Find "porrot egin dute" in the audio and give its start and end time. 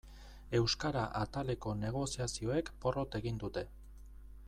2.87-3.69